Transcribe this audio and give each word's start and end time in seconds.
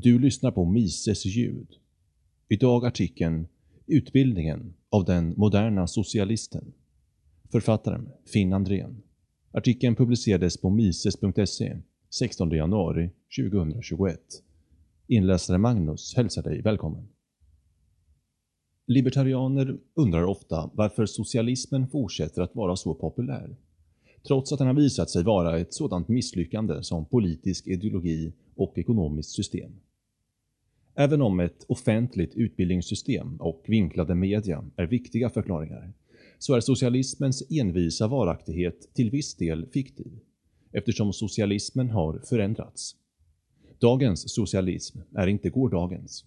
Du 0.00 0.18
lyssnar 0.18 0.50
på 0.50 0.64
Mises 0.64 1.26
ljud. 1.26 1.68
Idag 2.48 2.86
artikeln 2.86 3.46
Utbildningen 3.86 4.74
av 4.90 5.04
den 5.04 5.34
moderna 5.36 5.86
socialisten. 5.86 6.72
Författaren 7.52 8.08
Finn 8.32 8.52
Andrén. 8.52 9.02
Artikeln 9.52 9.94
publicerades 9.94 10.56
på 10.56 10.70
mises.se 10.70 11.76
16 12.10 12.50
januari 12.50 13.10
2021. 13.40 14.20
Inläsare 15.06 15.58
Magnus 15.58 16.14
hälsar 16.16 16.42
dig 16.42 16.62
välkommen. 16.62 17.08
Libertarianer 18.86 19.78
undrar 19.94 20.24
ofta 20.24 20.70
varför 20.74 21.06
socialismen 21.06 21.88
fortsätter 21.88 22.42
att 22.42 22.54
vara 22.54 22.76
så 22.76 22.94
populär 22.94 23.56
trots 24.26 24.52
att 24.52 24.58
den 24.58 24.66
har 24.66 24.74
visat 24.74 25.10
sig 25.10 25.22
vara 25.22 25.58
ett 25.58 25.74
sådant 25.74 26.08
misslyckande 26.08 26.82
som 26.82 27.04
politisk 27.04 27.66
ideologi 27.66 28.32
och 28.56 28.78
ekonomiskt 28.78 29.30
system. 29.30 29.72
Även 31.00 31.22
om 31.22 31.40
ett 31.40 31.64
offentligt 31.68 32.34
utbildningssystem 32.34 33.36
och 33.36 33.64
vinklade 33.66 34.14
media 34.14 34.64
är 34.76 34.86
viktiga 34.86 35.30
förklaringar, 35.30 35.92
så 36.38 36.54
är 36.54 36.60
socialismens 36.60 37.42
envisa 37.50 38.08
varaktighet 38.08 38.94
till 38.94 39.10
viss 39.10 39.34
del 39.34 39.66
fiktiv, 39.66 40.12
eftersom 40.72 41.12
socialismen 41.12 41.90
har 41.90 42.18
förändrats. 42.28 42.96
Dagens 43.78 44.34
socialism 44.34 44.98
är 45.14 45.26
inte 45.26 45.50
gårdagens. 45.50 46.24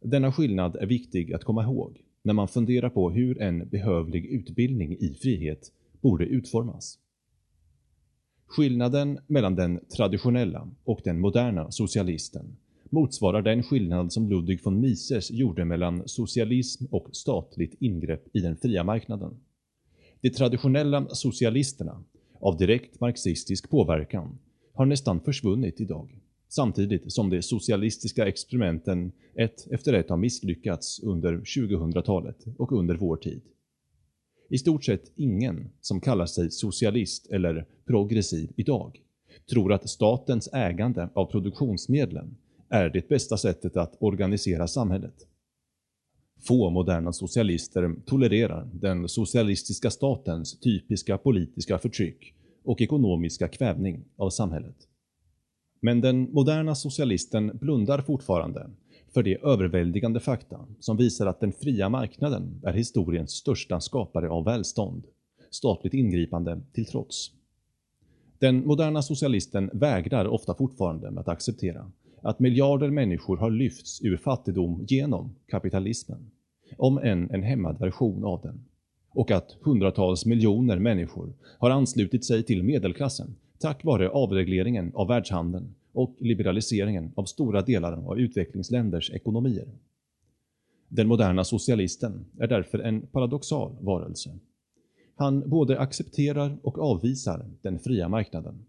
Denna 0.00 0.32
skillnad 0.32 0.76
är 0.76 0.86
viktig 0.86 1.32
att 1.32 1.44
komma 1.44 1.62
ihåg 1.62 2.02
när 2.22 2.32
man 2.32 2.48
funderar 2.48 2.90
på 2.90 3.10
hur 3.10 3.42
en 3.42 3.68
behövlig 3.68 4.26
utbildning 4.26 4.96
i 4.98 5.14
frihet 5.22 5.72
borde 6.00 6.24
utformas. 6.24 6.98
Skillnaden 8.46 9.18
mellan 9.26 9.54
den 9.54 9.80
traditionella 9.96 10.70
och 10.84 11.00
den 11.04 11.20
moderna 11.20 11.70
socialisten 11.70 12.56
motsvarar 12.96 13.42
den 13.42 13.62
skillnad 13.62 14.12
som 14.12 14.28
Ludwig 14.28 14.64
von 14.64 14.80
Mises 14.80 15.30
gjorde 15.30 15.64
mellan 15.64 16.08
socialism 16.08 16.84
och 16.90 17.08
statligt 17.12 17.74
ingrepp 17.80 18.36
i 18.36 18.40
den 18.40 18.56
fria 18.56 18.84
marknaden. 18.84 19.36
De 20.20 20.30
traditionella 20.30 21.08
socialisterna, 21.08 22.04
av 22.40 22.56
direkt 22.56 23.00
marxistisk 23.00 23.70
påverkan, 23.70 24.38
har 24.72 24.86
nästan 24.86 25.20
försvunnit 25.20 25.80
idag, 25.80 26.20
samtidigt 26.48 27.12
som 27.12 27.30
de 27.30 27.42
socialistiska 27.42 28.26
experimenten 28.26 29.12
ett 29.34 29.66
efter 29.70 29.92
ett 29.92 30.10
har 30.10 30.16
misslyckats 30.16 31.00
under 31.02 31.38
2000-talet 31.38 32.44
och 32.58 32.72
under 32.72 32.94
vår 32.94 33.16
tid. 33.16 33.42
I 34.50 34.58
stort 34.58 34.84
sett 34.84 35.12
ingen 35.16 35.70
som 35.80 36.00
kallar 36.00 36.26
sig 36.26 36.50
socialist 36.50 37.26
eller 37.26 37.66
progressiv 37.86 38.52
idag 38.56 39.02
tror 39.50 39.72
att 39.72 39.88
statens 39.88 40.48
ägande 40.52 41.08
av 41.14 41.26
produktionsmedlen 41.26 42.36
är 42.68 42.88
det 42.90 43.08
bästa 43.08 43.36
sättet 43.36 43.76
att 43.76 43.96
organisera 44.00 44.68
samhället. 44.68 45.26
Få 46.46 46.70
moderna 46.70 47.12
socialister 47.12 47.94
tolererar 48.06 48.68
den 48.72 49.08
socialistiska 49.08 49.90
statens 49.90 50.60
typiska 50.60 51.18
politiska 51.18 51.78
förtryck 51.78 52.34
och 52.64 52.80
ekonomiska 52.80 53.48
kvävning 53.48 54.04
av 54.16 54.30
samhället. 54.30 54.76
Men 55.80 56.00
den 56.00 56.32
moderna 56.32 56.74
socialisten 56.74 57.50
blundar 57.54 58.00
fortfarande 58.00 58.70
för 59.14 59.22
de 59.22 59.36
överväldigande 59.36 60.20
fakta 60.20 60.66
som 60.80 60.96
visar 60.96 61.26
att 61.26 61.40
den 61.40 61.52
fria 61.52 61.88
marknaden 61.88 62.60
är 62.64 62.72
historiens 62.72 63.30
största 63.30 63.80
skapare 63.80 64.28
av 64.28 64.44
välstånd, 64.44 65.04
statligt 65.50 65.94
ingripande 65.94 66.60
till 66.72 66.86
trots. 66.86 67.30
Den 68.38 68.66
moderna 68.66 69.02
socialisten 69.02 69.70
vägrar 69.72 70.26
ofta 70.26 70.54
fortfarande 70.54 71.20
att 71.20 71.28
acceptera 71.28 71.90
att 72.26 72.38
miljarder 72.38 72.90
människor 72.90 73.36
har 73.36 73.50
lyfts 73.50 74.04
ur 74.04 74.16
fattigdom 74.16 74.84
genom 74.88 75.34
kapitalismen, 75.48 76.30
om 76.76 76.98
än 76.98 77.30
en 77.30 77.42
hämmad 77.42 77.78
version 77.78 78.24
av 78.24 78.40
den, 78.42 78.64
och 79.10 79.30
att 79.30 79.56
hundratals 79.60 80.26
miljoner 80.26 80.78
människor 80.78 81.32
har 81.58 81.70
anslutit 81.70 82.24
sig 82.24 82.42
till 82.42 82.62
medelklassen 82.62 83.36
tack 83.58 83.84
vare 83.84 84.10
avregleringen 84.10 84.92
av 84.94 85.08
världshandeln 85.08 85.74
och 85.92 86.16
liberaliseringen 86.18 87.12
av 87.14 87.24
stora 87.24 87.62
delar 87.62 87.92
av 87.92 88.18
utvecklingsländers 88.18 89.10
ekonomier. 89.10 89.68
Den 90.88 91.08
moderna 91.08 91.44
socialisten 91.44 92.26
är 92.38 92.46
därför 92.46 92.78
en 92.78 93.00
paradoxal 93.00 93.76
varelse. 93.80 94.38
Han 95.14 95.50
både 95.50 95.78
accepterar 95.78 96.58
och 96.62 96.78
avvisar 96.78 97.46
den 97.62 97.78
fria 97.78 98.08
marknaden. 98.08 98.66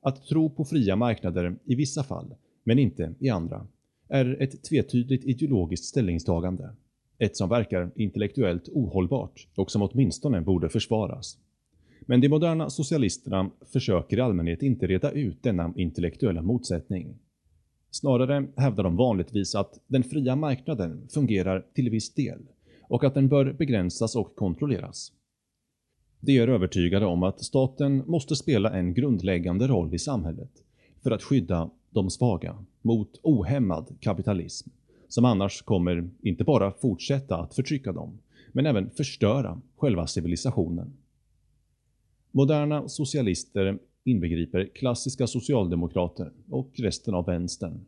Att 0.00 0.26
tro 0.26 0.50
på 0.50 0.64
fria 0.64 0.96
marknader 0.96 1.56
i 1.64 1.74
vissa 1.74 2.02
fall, 2.02 2.34
men 2.64 2.78
inte 2.78 3.14
i 3.18 3.28
andra, 3.28 3.66
är 4.08 4.42
ett 4.42 4.62
tvetydigt 4.62 5.24
ideologiskt 5.24 5.84
ställningstagande. 5.84 6.74
Ett 7.18 7.36
som 7.36 7.48
verkar 7.48 7.90
intellektuellt 7.96 8.68
ohållbart 8.68 9.48
och 9.54 9.70
som 9.70 9.82
åtminstone 9.82 10.40
borde 10.40 10.68
försvaras. 10.68 11.38
Men 12.00 12.20
de 12.20 12.28
moderna 12.28 12.70
socialisterna 12.70 13.50
försöker 13.72 14.16
i 14.16 14.20
allmänhet 14.20 14.62
inte 14.62 14.86
reda 14.86 15.10
ut 15.10 15.42
denna 15.42 15.72
intellektuella 15.76 16.42
motsättning. 16.42 17.14
Snarare 17.90 18.46
hävdar 18.56 18.84
de 18.84 18.96
vanligtvis 18.96 19.54
att 19.54 19.80
den 19.86 20.02
fria 20.02 20.36
marknaden 20.36 21.08
fungerar 21.08 21.66
till 21.74 21.90
viss 21.90 22.14
del 22.14 22.38
och 22.82 23.04
att 23.04 23.14
den 23.14 23.28
bör 23.28 23.52
begränsas 23.52 24.16
och 24.16 24.36
kontrolleras. 24.36 25.12
De 26.20 26.38
är 26.38 26.48
övertygade 26.48 27.06
om 27.06 27.22
att 27.22 27.44
staten 27.44 28.02
måste 28.06 28.36
spela 28.36 28.70
en 28.70 28.94
grundläggande 28.94 29.66
roll 29.66 29.94
i 29.94 29.98
samhället 29.98 30.50
för 31.02 31.10
att 31.10 31.22
skydda 31.22 31.70
de 31.94 32.10
svaga 32.10 32.64
mot 32.82 33.20
ohämmad 33.22 33.96
kapitalism 34.00 34.70
som 35.08 35.24
annars 35.24 35.62
kommer 35.62 36.10
inte 36.22 36.44
bara 36.44 36.72
fortsätta 36.72 37.36
att 37.36 37.54
förtrycka 37.54 37.92
dem, 37.92 38.18
men 38.52 38.66
även 38.66 38.90
förstöra 38.90 39.60
själva 39.76 40.06
civilisationen. 40.06 40.92
Moderna 42.30 42.88
socialister 42.88 43.78
inbegriper 44.04 44.70
klassiska 44.74 45.26
socialdemokrater 45.26 46.32
och 46.50 46.70
resten 46.74 47.14
av 47.14 47.26
vänstern, 47.26 47.80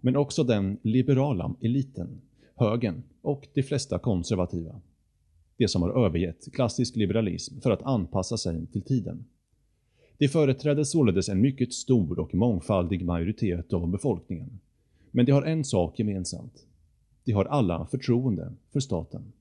men 0.00 0.16
också 0.16 0.44
den 0.44 0.78
liberala 0.82 1.54
eliten, 1.60 2.20
högern 2.54 3.02
och 3.22 3.48
de 3.54 3.62
flesta 3.62 3.98
konservativa. 3.98 4.80
De 5.56 5.68
som 5.68 5.82
har 5.82 6.04
övergett 6.06 6.52
klassisk 6.52 6.96
liberalism 6.96 7.60
för 7.60 7.70
att 7.70 7.82
anpassa 7.82 8.36
sig 8.36 8.66
till 8.66 8.82
tiden. 8.82 9.24
De 10.22 10.28
företräder 10.28 10.84
således 10.84 11.28
en 11.28 11.40
mycket 11.40 11.72
stor 11.72 12.18
och 12.18 12.34
mångfaldig 12.34 13.04
majoritet 13.04 13.72
av 13.72 13.88
befolkningen. 13.88 14.60
Men 15.10 15.26
de 15.26 15.32
har 15.32 15.42
en 15.42 15.64
sak 15.64 15.98
gemensamt. 15.98 16.66
De 17.24 17.32
har 17.32 17.44
alla 17.44 17.86
förtroende 17.86 18.52
för 18.72 18.80
staten. 18.80 19.32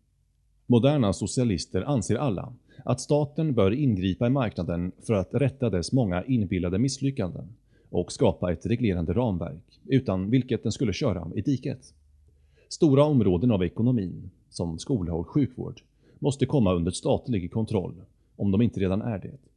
Moderna 0.66 1.14
socialister 1.14 1.82
anser 1.82 2.16
alla 2.16 2.54
att 2.86 3.02
staten 3.02 3.54
bör 3.54 3.72
ingripa 3.72 4.28
i 4.28 4.30
marknaden 4.30 4.92
för 5.02 5.14
att 5.14 5.34
rätta 5.34 5.70
dess 5.70 5.92
många 5.92 6.24
inbillade 6.24 6.80
misslyckanden 6.80 7.48
och 7.90 8.12
skapa 8.12 8.52
ett 8.52 8.66
reglerande 8.66 9.14
ramverk, 9.14 9.80
utan 9.86 10.30
vilket 10.30 10.64
den 10.64 10.72
skulle 10.72 10.94
köra 10.94 11.28
i 11.36 11.42
diket. 11.42 11.94
Stora 12.70 13.04
områden 13.04 13.52
av 13.52 13.64
ekonomin, 13.64 14.30
som 14.50 14.80
skola 14.80 15.14
och 15.14 15.28
sjukvård, 15.28 15.82
måste 16.20 16.46
komma 16.46 16.74
under 16.74 16.92
statlig 16.92 17.52
kontroll, 17.52 17.96
om 18.36 18.52
de 18.52 18.62
inte 18.62 18.80
redan 18.80 19.02
är 19.02 19.20
det. 19.20 19.51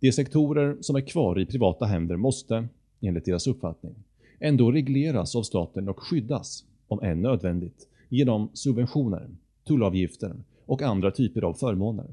De 0.00 0.12
sektorer 0.12 0.76
som 0.80 0.96
är 0.96 1.00
kvar 1.00 1.40
i 1.40 1.46
privata 1.46 1.86
händer 1.86 2.16
måste, 2.16 2.68
enligt 3.00 3.24
deras 3.24 3.46
uppfattning, 3.46 3.94
ändå 4.38 4.72
regleras 4.72 5.36
av 5.36 5.42
staten 5.42 5.88
och 5.88 6.02
skyddas, 6.02 6.64
om 6.88 7.02
än 7.02 7.22
nödvändigt, 7.22 7.88
genom 8.08 8.50
subventioner, 8.54 9.28
tullavgifter 9.64 10.36
och 10.66 10.82
andra 10.82 11.10
typer 11.10 11.42
av 11.42 11.54
förmåner. 11.54 12.06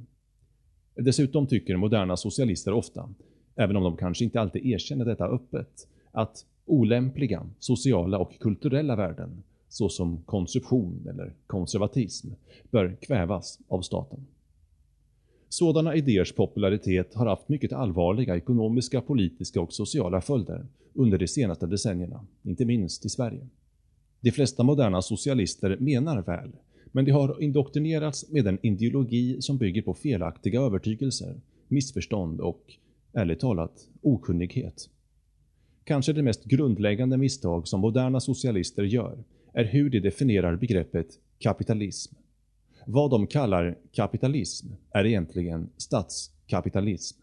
Dessutom 0.95 1.47
tycker 1.47 1.75
moderna 1.75 2.17
socialister 2.17 2.73
ofta, 2.73 3.09
även 3.55 3.75
om 3.75 3.83
de 3.83 3.97
kanske 3.97 4.23
inte 4.23 4.41
alltid 4.41 4.65
erkänner 4.65 5.05
detta 5.05 5.27
öppet, 5.27 5.87
att 6.11 6.45
olämpliga 6.65 7.49
sociala 7.59 8.19
och 8.19 8.39
kulturella 8.39 8.95
värden, 8.95 9.43
såsom 9.69 10.23
konsumtion 10.25 11.07
eller 11.09 11.33
konservatism, 11.47 12.27
bör 12.71 12.97
kvävas 13.01 13.59
av 13.67 13.81
staten. 13.81 14.27
Sådana 15.49 15.95
idéers 15.95 16.31
popularitet 16.31 17.13
har 17.13 17.25
haft 17.25 17.49
mycket 17.49 17.73
allvarliga 17.73 18.35
ekonomiska, 18.35 19.01
politiska 19.01 19.61
och 19.61 19.73
sociala 19.73 20.21
följder 20.21 20.65
under 20.93 21.17
de 21.17 21.27
senaste 21.27 21.67
decennierna, 21.67 22.25
inte 22.43 22.65
minst 22.65 23.05
i 23.05 23.09
Sverige. 23.09 23.47
De 24.21 24.31
flesta 24.31 24.63
moderna 24.63 25.01
socialister 25.01 25.77
menar 25.79 26.21
väl, 26.21 26.51
men 26.91 27.05
de 27.05 27.11
har 27.11 27.43
indoktrinerats 27.43 28.29
med 28.29 28.47
en 28.47 28.65
ideologi 28.65 29.41
som 29.41 29.57
bygger 29.57 29.81
på 29.81 29.93
felaktiga 29.93 30.61
övertygelser, 30.61 31.35
missförstånd 31.67 32.41
och, 32.41 32.73
ärligt 33.13 33.39
talat, 33.39 33.87
okunnighet. 34.01 34.89
Kanske 35.83 36.13
det 36.13 36.23
mest 36.23 36.43
grundläggande 36.43 37.17
misstag 37.17 37.67
som 37.67 37.79
moderna 37.79 38.19
socialister 38.19 38.83
gör 38.83 39.23
är 39.53 39.63
hur 39.63 39.89
de 39.89 39.99
definierar 39.99 40.55
begreppet 40.55 41.07
kapitalism. 41.39 42.15
Vad 42.89 43.11
de 43.11 43.27
kallar 43.27 43.77
kapitalism 43.91 44.67
är 44.91 45.05
egentligen 45.05 45.69
statskapitalism. 45.77 47.19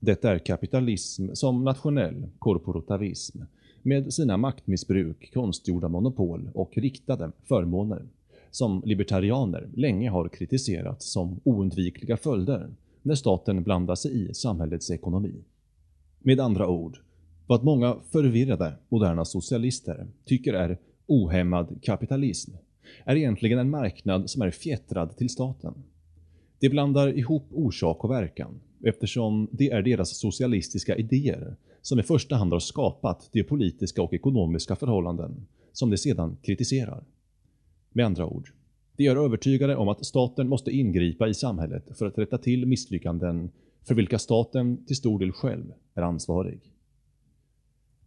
Det 0.00 0.24
är 0.24 0.38
kapitalism 0.38 1.28
som 1.34 1.64
nationell 1.64 2.26
korporativism, 2.38 3.38
med 3.82 4.14
sina 4.14 4.36
maktmissbruk, 4.36 5.30
konstgjorda 5.34 5.88
monopol 5.88 6.50
och 6.54 6.72
riktade 6.76 7.32
förmåner 7.44 8.02
som 8.50 8.82
libertarianer 8.84 9.68
länge 9.74 10.10
har 10.10 10.28
kritiserat 10.28 11.02
som 11.02 11.40
oundvikliga 11.44 12.16
följder 12.16 12.70
när 13.02 13.14
staten 13.14 13.62
blandar 13.62 13.94
sig 13.94 14.30
i 14.30 14.34
samhällets 14.34 14.90
ekonomi. 14.90 15.44
Med 16.18 16.40
andra 16.40 16.68
ord, 16.68 16.98
vad 17.46 17.64
många 17.64 17.96
förvirrade 18.12 18.74
moderna 18.88 19.24
socialister 19.24 20.06
tycker 20.24 20.54
är 20.54 20.78
ohämmad 21.06 21.78
kapitalism 21.82 22.52
är 23.04 23.16
egentligen 23.16 23.58
en 23.58 23.70
marknad 23.70 24.30
som 24.30 24.42
är 24.42 24.50
fjättrad 24.50 25.16
till 25.16 25.30
staten. 25.30 25.74
De 26.60 26.68
blandar 26.68 27.18
ihop 27.18 27.46
orsak 27.50 28.04
och 28.04 28.10
verkan 28.10 28.60
eftersom 28.84 29.48
det 29.52 29.70
är 29.70 29.82
deras 29.82 30.16
socialistiska 30.16 30.96
idéer 30.96 31.56
som 31.82 31.98
i 31.98 32.02
första 32.02 32.36
hand 32.36 32.52
har 32.52 32.60
skapat 32.60 33.28
de 33.32 33.42
politiska 33.42 34.02
och 34.02 34.14
ekonomiska 34.14 34.76
förhållanden 34.76 35.46
som 35.72 35.90
de 35.90 35.96
sedan 35.96 36.36
kritiserar. 36.42 37.04
Med 37.92 38.06
andra 38.06 38.26
ord, 38.26 38.52
de 38.96 39.06
är 39.06 39.16
övertygade 39.16 39.76
om 39.76 39.88
att 39.88 40.06
staten 40.06 40.48
måste 40.48 40.70
ingripa 40.70 41.28
i 41.28 41.34
samhället 41.34 41.98
för 41.98 42.06
att 42.06 42.18
rätta 42.18 42.38
till 42.38 42.66
misslyckanden 42.66 43.50
för 43.82 43.94
vilka 43.94 44.18
staten 44.18 44.84
till 44.86 44.96
stor 44.96 45.18
del 45.18 45.32
själv 45.32 45.72
är 45.94 46.02
ansvarig. 46.02 46.60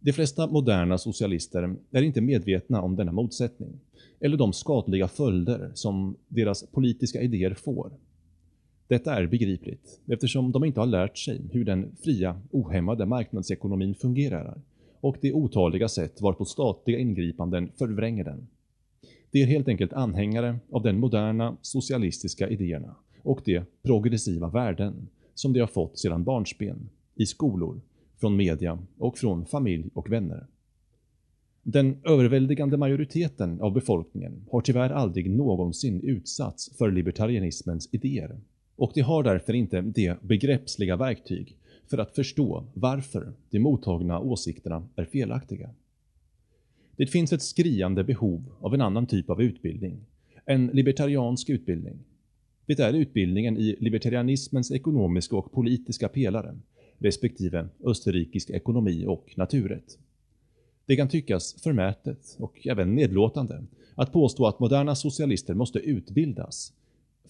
De 0.00 0.12
flesta 0.12 0.46
moderna 0.46 0.98
socialister 0.98 1.76
är 1.90 2.02
inte 2.02 2.20
medvetna 2.20 2.82
om 2.82 2.96
denna 2.96 3.12
motsättning 3.12 3.80
eller 4.20 4.36
de 4.36 4.52
skadliga 4.52 5.08
följder 5.08 5.70
som 5.74 6.16
deras 6.28 6.66
politiska 6.66 7.20
idéer 7.20 7.54
får. 7.54 7.92
Detta 8.88 9.14
är 9.14 9.26
begripligt 9.26 10.00
eftersom 10.06 10.52
de 10.52 10.64
inte 10.64 10.80
har 10.80 10.86
lärt 10.86 11.18
sig 11.18 11.40
hur 11.52 11.64
den 11.64 11.96
fria, 12.02 12.40
ohämmade 12.50 13.06
marknadsekonomin 13.06 13.94
fungerar 13.94 14.60
och 15.00 15.16
de 15.20 15.32
otaliga 15.32 15.88
sätt 15.88 16.20
varpå 16.20 16.44
statliga 16.44 16.98
ingripanden 16.98 17.70
förvränger 17.78 18.24
den. 18.24 18.48
De 19.30 19.42
är 19.42 19.46
helt 19.46 19.68
enkelt 19.68 19.92
anhängare 19.92 20.58
av 20.72 20.82
den 20.82 20.98
moderna 21.00 21.56
socialistiska 21.62 22.48
idéerna 22.48 22.94
och 23.22 23.40
de 23.44 23.60
progressiva 23.82 24.48
värden 24.48 25.08
som 25.34 25.52
de 25.52 25.60
har 25.60 25.66
fått 25.66 25.98
sedan 25.98 26.24
barnsben, 26.24 26.88
i 27.14 27.26
skolor, 27.26 27.80
från 28.20 28.36
media 28.36 28.78
och 28.98 29.18
från 29.18 29.46
familj 29.46 29.90
och 29.94 30.12
vänner. 30.12 30.46
Den 31.62 31.96
överväldigande 32.04 32.76
majoriteten 32.76 33.60
av 33.60 33.72
befolkningen 33.72 34.44
har 34.50 34.60
tyvärr 34.60 34.90
aldrig 34.90 35.30
någonsin 35.30 36.00
utsatts 36.00 36.76
för 36.76 36.90
libertarianismens 36.90 37.88
idéer 37.92 38.40
och 38.76 38.92
de 38.94 39.00
har 39.00 39.22
därför 39.22 39.52
inte 39.52 39.80
de 39.80 40.14
begreppsliga 40.22 40.96
verktyg 40.96 41.56
för 41.90 41.98
att 41.98 42.14
förstå 42.14 42.64
varför 42.74 43.32
de 43.50 43.58
mottagna 43.58 44.20
åsikterna 44.20 44.88
är 44.96 45.04
felaktiga. 45.04 45.70
Det 46.96 47.06
finns 47.06 47.32
ett 47.32 47.42
skriande 47.42 48.04
behov 48.04 48.44
av 48.60 48.74
en 48.74 48.80
annan 48.80 49.06
typ 49.06 49.30
av 49.30 49.42
utbildning, 49.42 50.00
en 50.44 50.66
libertariansk 50.66 51.50
utbildning. 51.50 51.98
Det 52.66 52.80
är 52.80 52.92
utbildningen 52.92 53.56
i 53.56 53.76
libertarianismens 53.80 54.70
ekonomiska 54.70 55.36
och 55.36 55.52
politiska 55.52 56.08
pelare, 56.08 56.56
respektive 56.98 57.68
österrikisk 57.84 58.50
ekonomi 58.50 59.06
och 59.06 59.34
naturrätt. 59.36 59.98
Det 60.86 60.96
kan 60.96 61.08
tyckas 61.08 61.62
förmätet 61.62 62.36
och 62.38 62.66
även 62.66 62.94
nedlåtande 62.94 63.64
att 63.94 64.12
påstå 64.12 64.46
att 64.46 64.60
moderna 64.60 64.94
socialister 64.94 65.54
måste 65.54 65.78
utbildas. 65.78 66.72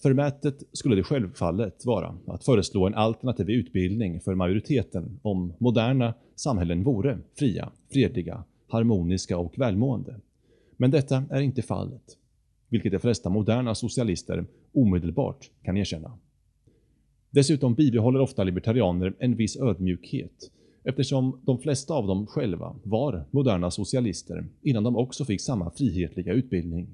Förmätet 0.01 0.63
skulle 0.73 0.95
det 0.95 1.03
självfallet 1.03 1.85
vara 1.85 2.17
att 2.27 2.43
föreslå 2.43 2.87
en 2.87 2.93
alternativ 2.93 3.49
utbildning 3.49 4.19
för 4.19 4.35
majoriteten 4.35 5.19
om 5.21 5.53
moderna 5.57 6.13
samhällen 6.35 6.83
vore 6.83 7.17
fria, 7.35 7.71
fredliga 7.89 8.43
harmoniska 8.67 9.37
och 9.37 9.59
välmående. 9.59 10.15
Men 10.77 10.91
detta 10.91 11.23
är 11.29 11.41
inte 11.41 11.61
fallet, 11.61 12.17
vilket 12.69 12.91
de 12.91 12.99
flesta 12.99 13.29
moderna 13.29 13.75
socialister 13.75 14.45
omedelbart 14.73 15.49
kan 15.63 15.77
erkänna. 15.77 16.11
Dessutom 17.31 17.73
bibehåller 17.73 18.19
ofta 18.19 18.43
libertarianer 18.43 19.15
en 19.19 19.35
viss 19.35 19.57
ödmjukhet 19.57 20.51
eftersom 20.83 21.41
de 21.45 21.59
flesta 21.59 21.93
av 21.93 22.07
dem 22.07 22.27
själva 22.27 22.75
var 22.83 23.25
moderna 23.31 23.71
socialister 23.71 24.45
innan 24.61 24.83
de 24.83 24.95
också 24.95 25.25
fick 25.25 25.41
samma 25.41 25.71
frihetliga 25.71 26.33
utbildning. 26.33 26.87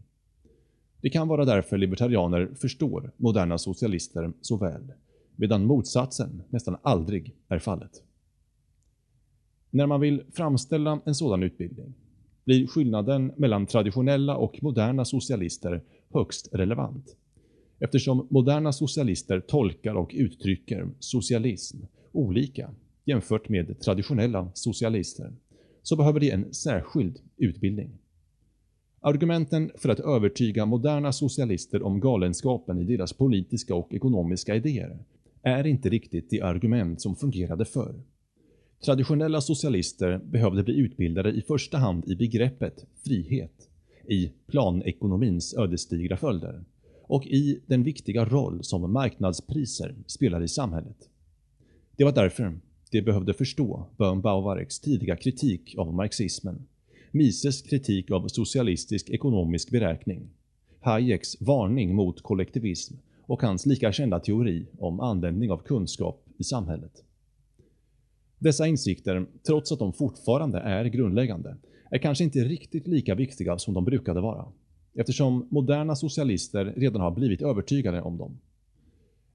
Det 1.01 1.09
kan 1.09 1.27
vara 1.27 1.45
därför 1.45 1.77
libertarianer 1.77 2.49
förstår 2.55 3.11
moderna 3.17 3.57
socialister 3.57 4.33
så 4.41 4.57
väl, 4.57 4.93
medan 5.35 5.65
motsatsen 5.65 6.43
nästan 6.49 6.77
aldrig 6.81 7.35
är 7.47 7.59
fallet. 7.59 8.03
När 9.69 9.87
man 9.87 10.01
vill 10.01 10.23
framställa 10.31 10.99
en 11.05 11.15
sådan 11.15 11.43
utbildning 11.43 11.93
blir 12.45 12.67
skillnaden 12.67 13.31
mellan 13.37 13.65
traditionella 13.65 14.35
och 14.35 14.63
moderna 14.63 15.05
socialister 15.05 15.83
högst 16.13 16.49
relevant. 16.51 17.15
Eftersom 17.79 18.27
moderna 18.29 18.73
socialister 18.73 19.39
tolkar 19.39 19.95
och 19.95 20.11
uttrycker 20.15 20.89
socialism 20.99 21.77
olika 22.11 22.71
jämfört 23.05 23.49
med 23.49 23.79
traditionella 23.79 24.51
socialister, 24.53 25.33
så 25.83 25.95
behöver 25.95 26.19
de 26.19 26.31
en 26.31 26.53
särskild 26.53 27.19
utbildning. 27.37 27.91
Argumenten 28.99 29.71
för 29.75 29.89
att 29.89 29.99
övertyga 29.99 30.65
moderna 30.65 31.11
socialister 31.13 31.83
om 31.83 31.99
galenskapen 31.99 32.79
i 32.79 32.83
deras 32.83 33.13
politiska 33.13 33.75
och 33.75 33.93
ekonomiska 33.93 34.55
idéer 34.55 34.99
är 35.41 35.67
inte 35.67 35.89
riktigt 35.89 36.29
de 36.29 36.41
argument 36.41 37.01
som 37.01 37.15
fungerade 37.15 37.65
förr. 37.65 37.95
Traditionella 38.85 39.41
socialister 39.41 40.17
behövde 40.17 40.63
bli 40.63 40.77
utbildade 40.77 41.31
i 41.31 41.41
första 41.41 41.77
hand 41.77 42.07
i 42.07 42.15
begreppet 42.15 42.85
frihet, 43.03 43.69
i 44.07 44.31
planekonomins 44.47 45.53
ödesdigra 45.53 46.17
följder 46.17 46.63
och 47.07 47.25
i 47.25 47.59
den 47.67 47.83
viktiga 47.83 48.25
roll 48.25 48.63
som 48.63 48.93
marknadspriser 48.93 49.95
spelar 50.07 50.43
i 50.43 50.47
samhället. 50.47 51.09
Det 51.95 52.03
var 52.03 52.11
därför 52.11 52.59
de 52.91 53.01
behövde 53.01 53.33
förstå 53.33 53.85
Böhm-Bauvareks 53.97 54.81
tidiga 54.81 55.15
kritik 55.15 55.75
av 55.77 55.93
marxismen, 55.93 56.65
Mises 57.11 57.61
kritik 57.61 58.11
av 58.11 58.27
socialistisk 58.27 59.09
ekonomisk 59.09 59.71
beräkning, 59.71 60.29
Hayeks 60.79 61.41
varning 61.41 61.95
mot 61.95 62.21
kollektivism 62.21 62.95
och 63.21 63.41
hans 63.41 63.65
lika 63.65 63.91
kända 63.91 64.19
teori 64.19 64.67
om 64.79 64.99
användning 64.99 65.51
av 65.51 65.57
kunskap 65.57 66.25
i 66.37 66.43
samhället. 66.43 67.03
Dessa 68.39 68.67
insikter, 68.67 69.25
trots 69.47 69.71
att 69.71 69.79
de 69.79 69.93
fortfarande 69.93 70.59
är 70.59 70.85
grundläggande, 70.85 71.57
är 71.91 71.97
kanske 71.97 72.23
inte 72.23 72.39
riktigt 72.39 72.87
lika 72.87 73.15
viktiga 73.15 73.57
som 73.57 73.73
de 73.73 73.85
brukade 73.85 74.21
vara, 74.21 74.45
eftersom 74.95 75.47
moderna 75.49 75.95
socialister 75.95 76.73
redan 76.77 77.01
har 77.01 77.11
blivit 77.11 77.41
övertygade 77.41 78.01
om 78.01 78.17
dem. 78.17 78.37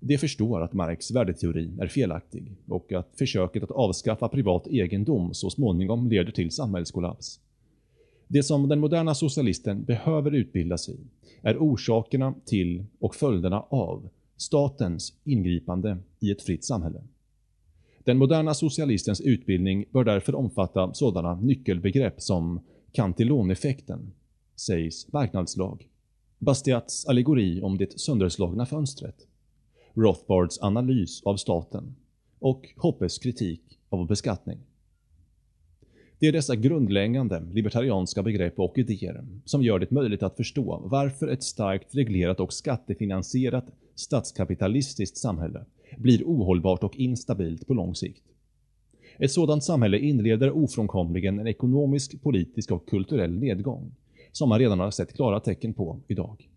De 0.00 0.19
förstår 0.19 0.62
att 0.62 0.73
Marx 0.73 1.11
värdeteori 1.11 1.71
är 1.81 1.87
felaktig 1.87 2.52
och 2.69 2.93
att 2.93 3.12
försöket 3.19 3.62
att 3.62 3.71
avskaffa 3.71 4.29
privat 4.29 4.67
egendom 4.67 5.35
så 5.35 5.50
småningom 5.50 6.09
leder 6.09 6.33
till 6.33 6.50
samhällskollaps. 6.50 7.40
Det 8.29 8.43
som 8.43 8.69
den 8.69 8.81
moderna 8.81 9.14
socialisten 9.14 9.85
behöver 9.85 10.35
utbilda 10.35 10.79
sig 10.79 10.95
i 10.95 10.99
är 11.43 11.57
orsakerna 11.59 12.35
till 12.45 12.85
och 12.99 13.14
följderna 13.14 13.61
av 13.61 14.09
statens 14.37 15.12
ingripande 15.25 15.99
i 16.21 16.31
ett 16.31 16.43
fritt 16.43 16.64
samhälle. 16.64 17.02
Den 18.05 18.19
moderna 18.19 18.55
socialistens 18.55 19.21
utbildning 19.21 19.85
bör 19.90 20.05
därför 20.05 20.35
omfatta 20.35 20.95
sådana 20.95 21.35
nyckelbegrepp 21.35 22.23
som 22.23 22.61
Cantillon-effekten, 22.93 24.12
sägs 24.61 25.12
marknadslag, 25.12 25.88
Bastiats 26.38 27.07
allegori 27.07 27.61
om 27.62 27.79
det 27.79 28.00
sönderslagna 28.00 28.67
fönstret, 28.67 29.26
Rothbards 29.95 30.62
analys 30.62 31.23
av 31.23 31.37
staten 31.37 31.95
och 32.38 32.69
Hoppes 32.76 33.19
kritik 33.19 33.79
av 33.88 34.07
beskattning. 34.07 34.59
Det 36.19 36.26
är 36.26 36.33
dessa 36.33 36.57
grundläggande 36.57 37.40
libertarianska 37.52 38.23
begrepp 38.23 38.59
och 38.59 38.79
idéer 38.79 39.25
som 39.45 39.62
gör 39.62 39.79
det 39.79 39.90
möjligt 39.90 40.23
att 40.23 40.37
förstå 40.37 40.83
varför 40.85 41.29
ett 41.29 41.43
starkt 41.43 41.95
reglerat 41.95 42.40
och 42.40 42.52
skattefinansierat 42.52 43.67
statskapitalistiskt 43.95 45.17
samhälle 45.17 45.64
blir 45.99 46.23
ohållbart 46.25 46.85
och 46.85 46.97
instabilt 46.97 47.67
på 47.67 47.75
lång 47.75 47.95
sikt. 47.95 48.25
Ett 49.19 49.33
sådant 49.33 49.64
samhälle 49.64 49.99
inleder 49.99 50.50
ofrånkomligen 50.50 51.38
en 51.38 51.47
ekonomisk, 51.47 52.23
politisk 52.23 52.71
och 52.71 52.88
kulturell 52.88 53.38
nedgång, 53.38 53.95
som 54.33 54.49
man 54.49 54.59
redan 54.59 54.81
har 54.81 54.91
sett 54.91 55.13
klara 55.13 55.41
tecken 55.41 55.75
på 55.75 56.01
idag. 56.09 56.49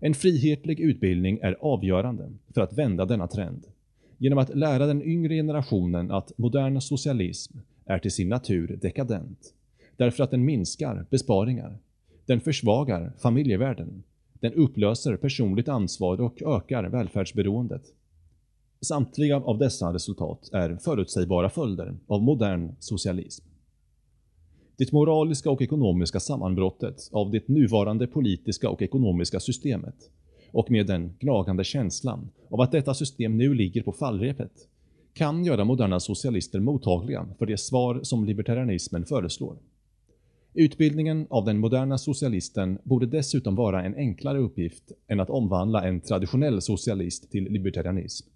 En 0.00 0.14
frihetlig 0.14 0.80
utbildning 0.80 1.38
är 1.42 1.56
avgörande 1.60 2.32
för 2.54 2.60
att 2.60 2.72
vända 2.72 3.04
denna 3.04 3.28
trend, 3.28 3.66
genom 4.18 4.38
att 4.38 4.56
lära 4.56 4.86
den 4.86 5.02
yngre 5.02 5.34
generationen 5.34 6.10
att 6.10 6.38
modern 6.38 6.80
socialism 6.80 7.58
är 7.84 7.98
till 7.98 8.10
sin 8.10 8.28
natur 8.28 8.78
dekadent, 8.82 9.54
därför 9.96 10.24
att 10.24 10.30
den 10.30 10.44
minskar 10.44 11.06
besparingar, 11.10 11.78
den 12.26 12.40
försvagar 12.40 13.12
familjevärden, 13.18 14.02
den 14.32 14.52
upplöser 14.52 15.16
personligt 15.16 15.68
ansvar 15.68 16.20
och 16.20 16.42
ökar 16.42 16.84
välfärdsberoendet. 16.84 17.82
Samtliga 18.80 19.36
av 19.36 19.58
dessa 19.58 19.92
resultat 19.92 20.50
är 20.52 20.76
förutsägbara 20.76 21.50
följder 21.50 21.96
av 22.06 22.22
modern 22.22 22.72
socialism. 22.78 23.44
Det 24.76 24.92
moraliska 24.92 25.50
och 25.50 25.62
ekonomiska 25.62 26.20
sammanbrottet 26.20 27.08
av 27.12 27.30
det 27.30 27.48
nuvarande 27.48 28.06
politiska 28.06 28.70
och 28.70 28.82
ekonomiska 28.82 29.40
systemet 29.40 30.10
och 30.52 30.70
med 30.70 30.86
den 30.86 31.12
gnagande 31.18 31.64
känslan 31.64 32.30
av 32.50 32.60
att 32.60 32.72
detta 32.72 32.94
system 32.94 33.36
nu 33.36 33.54
ligger 33.54 33.82
på 33.82 33.92
fallrepet 33.92 34.68
kan 35.12 35.44
göra 35.44 35.64
moderna 35.64 36.00
socialister 36.00 36.60
mottagliga 36.60 37.26
för 37.38 37.46
det 37.46 37.56
svar 37.56 38.00
som 38.02 38.24
libertarianismen 38.24 39.04
föreslår. 39.04 39.56
Utbildningen 40.54 41.26
av 41.30 41.44
den 41.44 41.58
moderna 41.58 41.98
socialisten 41.98 42.78
borde 42.84 43.06
dessutom 43.06 43.54
vara 43.54 43.84
en 43.84 43.94
enklare 43.94 44.38
uppgift 44.38 44.92
än 45.08 45.20
att 45.20 45.30
omvandla 45.30 45.84
en 45.84 46.00
traditionell 46.00 46.62
socialist 46.62 47.30
till 47.30 47.44
libertarianism. 47.44 48.28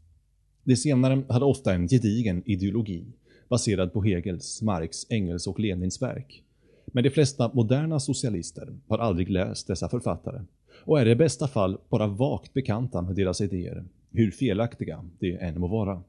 Det 0.65 0.77
senare 0.77 1.23
hade 1.29 1.45
ofta 1.45 1.75
en 1.75 1.89
gedigen 1.89 2.43
ideologi, 2.47 3.05
baserad 3.49 3.93
på 3.93 4.03
Hegels, 4.03 4.63
Marx, 4.63 5.07
Engels 5.11 5.47
och 5.47 5.61
Lenins 5.61 6.03
verk. 6.03 6.43
Men 6.87 7.05
de 7.05 7.11
flesta 7.11 7.51
moderna 7.55 8.01
socialister 8.01 8.77
har 8.89 8.99
aldrig 8.99 9.31
läst 9.31 9.67
dessa 9.67 9.89
författare 9.89 10.41
och 10.85 11.01
är 11.01 11.09
i 11.09 11.15
bästa 11.15 11.49
fall 11.49 11.79
bara 11.89 12.07
vagt 12.07 12.55
bekanta 12.55 13.03
med 13.03 13.17
deras 13.17 13.41
idéer, 13.41 13.85
hur 14.11 14.31
felaktiga 14.31 15.05
de 15.19 15.37
än 15.37 15.61
må 15.61 15.67
vara. 15.67 16.03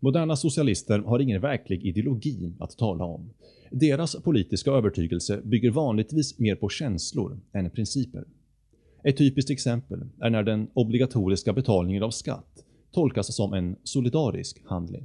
Moderna 0.00 0.36
socialister 0.36 0.98
har 0.98 1.18
ingen 1.18 1.40
verklig 1.40 1.86
ideologi 1.86 2.52
att 2.58 2.78
tala 2.78 3.04
om. 3.04 3.30
Deras 3.70 4.16
politiska 4.16 4.70
övertygelse 4.70 5.40
bygger 5.44 5.70
vanligtvis 5.70 6.38
mer 6.38 6.54
på 6.54 6.68
känslor 6.68 7.40
än 7.52 7.70
principer. 7.70 8.24
Ett 9.04 9.16
typiskt 9.16 9.50
exempel 9.50 10.00
är 10.20 10.30
när 10.30 10.42
den 10.42 10.68
obligatoriska 10.74 11.52
betalningen 11.52 12.02
av 12.02 12.10
skatt 12.10 12.64
tolkas 12.92 13.36
som 13.36 13.52
en 13.52 13.76
solidarisk 13.82 14.62
handling. 14.64 15.04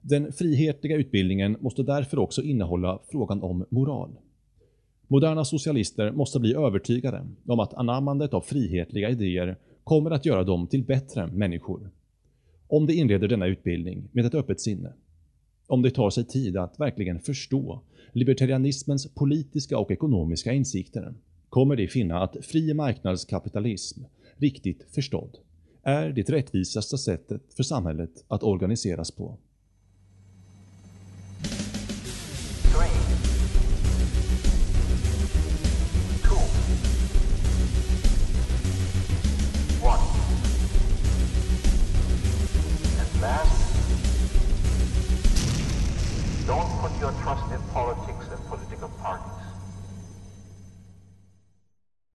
Den 0.00 0.32
frihetliga 0.32 0.96
utbildningen 0.96 1.56
måste 1.60 1.82
därför 1.82 2.18
också 2.18 2.42
innehålla 2.42 2.98
frågan 3.10 3.42
om 3.42 3.66
moral. 3.70 4.10
Moderna 5.08 5.44
socialister 5.44 6.12
måste 6.12 6.40
bli 6.40 6.54
övertygade 6.54 7.26
om 7.46 7.60
att 7.60 7.74
anammandet 7.74 8.34
av 8.34 8.40
frihetliga 8.40 9.10
idéer 9.10 9.56
kommer 9.84 10.10
att 10.10 10.26
göra 10.26 10.44
dem 10.44 10.66
till 10.66 10.84
bättre 10.84 11.26
människor. 11.26 11.90
Om 12.68 12.86
de 12.86 12.92
inleder 12.92 13.28
denna 13.28 13.46
utbildning 13.46 14.08
med 14.12 14.26
ett 14.26 14.34
öppet 14.34 14.60
sinne. 14.60 14.92
Om 15.66 15.82
de 15.82 15.90
tar 15.90 16.10
sig 16.10 16.24
tid 16.24 16.56
att 16.56 16.80
verkligen 16.80 17.20
förstå 17.20 17.80
libertarianismens 18.12 19.14
politiska 19.14 19.78
och 19.78 19.90
ekonomiska 19.90 20.52
insikter 20.52 21.14
kommer 21.48 21.76
de 21.76 21.88
finna 21.88 22.22
att 22.22 22.36
fri 22.42 22.74
marknadskapitalism, 22.74 24.02
riktigt 24.36 24.86
förstådd, 24.94 25.38
är 25.82 26.08
det 26.08 26.30
rättvisaste 26.30 26.98
sättet 26.98 27.54
för 27.56 27.62
samhället 27.62 28.24
att 28.28 28.42
organiseras 28.42 29.10
på. 29.10 29.38